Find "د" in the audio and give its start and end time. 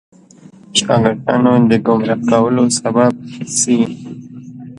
1.69-1.71